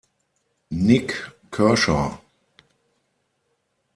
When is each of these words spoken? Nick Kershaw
Nick 0.87 1.13
Kershaw 1.53 2.17